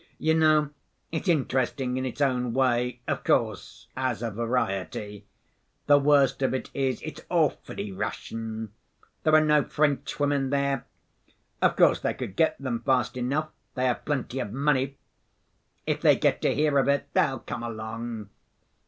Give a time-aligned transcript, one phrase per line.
[0.17, 0.71] You know,
[1.11, 5.27] it's interesting in its own way, of course, as a variety.
[5.85, 8.73] The worst of it is it's awfully Russian.
[9.21, 10.87] There are no French women there.
[11.61, 14.97] Of course they could get them fast enough, they have plenty of money.
[15.85, 18.29] If they get to hear of it they'll come along.